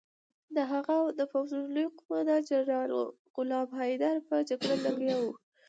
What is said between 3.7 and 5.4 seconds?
حیدر په جګړه لګیا وو.